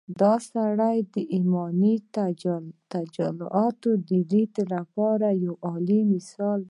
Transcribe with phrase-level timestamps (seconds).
[0.21, 1.95] دا سړی د ايماني
[2.93, 4.01] تجلياتود
[4.33, 6.59] ليدو لپاره يو اعلی مثال دی.